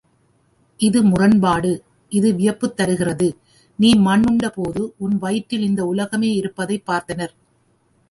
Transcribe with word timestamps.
இது 0.79 1.03
முரண்பாடு 1.03 1.71
இது 2.11 2.33
வியப்புத் 2.33 2.75
தருகிறது. 2.75 3.29
நீ 3.79 3.91
மண்உண்டபோது 3.99 4.83
உன் 4.97 5.17
வயிற்றில் 5.17 5.61
இந்த 5.61 5.85
உலகமே 5.85 6.31
இருப்பதைப் 6.33 6.87
பார்த்தனர். 6.91 7.33